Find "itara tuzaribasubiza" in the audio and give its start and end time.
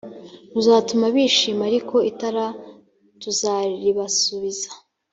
2.11-4.69